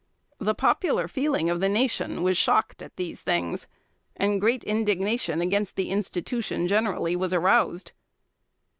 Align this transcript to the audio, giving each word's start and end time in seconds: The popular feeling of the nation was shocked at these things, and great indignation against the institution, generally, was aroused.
The 0.39 0.55
popular 0.55 1.07
feeling 1.07 1.47
of 1.51 1.59
the 1.59 1.69
nation 1.69 2.23
was 2.23 2.35
shocked 2.35 2.81
at 2.81 2.95
these 2.95 3.21
things, 3.21 3.67
and 4.15 4.41
great 4.41 4.63
indignation 4.63 5.41
against 5.41 5.75
the 5.75 5.91
institution, 5.91 6.67
generally, 6.67 7.15
was 7.15 7.33
aroused. 7.33 7.91